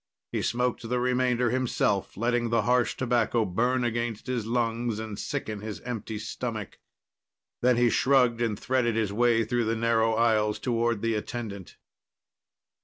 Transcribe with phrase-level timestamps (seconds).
[0.31, 5.61] He smoked the remainder himself, letting the harsh tobacco burn against his lungs and sicken
[5.61, 6.79] his empty stomach.
[7.61, 11.77] Then he shrugged and threaded his way through the narrow aisles toward the attendant.